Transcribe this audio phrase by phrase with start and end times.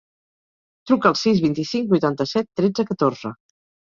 [0.91, 3.33] Truca al sis, vint-i-cinc, vuitanta-set, tretze, catorze.